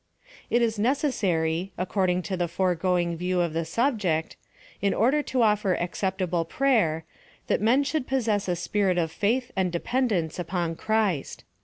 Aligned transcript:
It 0.49 0.63
is 0.63 0.79
necessary, 0.79 1.73
according 1.77 2.23
to 2.23 2.35
the 2.35 2.47
foregoing 2.47 3.15
view 3.15 3.39
of 3.39 3.53
the 3.53 3.63
subject, 3.65 4.35
in 4.81 4.95
order 4.95 5.21
to 5.21 5.43
offer 5.43 5.75
acceptable 5.75 6.43
prayer, 6.43 7.05
that 7.45 7.61
men 7.61 7.83
should 7.83 8.07
possess 8.07 8.47
a 8.47 8.55
spirit 8.55 8.97
of 8.97 9.11
faith 9.11 9.51
and 9.55 9.71
depend 9.71 10.11
ence 10.11 10.39
upon 10.39 10.73
Christ. 10.75 11.43